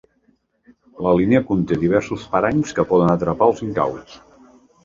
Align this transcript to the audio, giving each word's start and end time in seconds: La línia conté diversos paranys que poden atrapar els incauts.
La 1.07 1.11
línia 1.19 1.41
conté 1.51 1.77
diversos 1.83 2.25
paranys 2.33 2.75
que 2.79 2.89
poden 2.95 3.15
atrapar 3.17 3.51
els 3.53 3.63
incauts. 3.69 4.19